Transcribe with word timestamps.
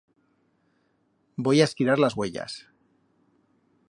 Voi 1.37 1.61
a 1.61 1.65
esquirar 1.65 1.99
las 1.99 2.17
uellas. 2.17 2.67